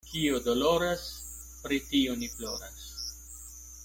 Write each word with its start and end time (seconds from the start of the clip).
Kio 0.11 0.37
doloras, 0.45 1.03
pri 1.65 1.79
tio 1.91 2.15
ni 2.23 2.31
ploras. 2.39 2.89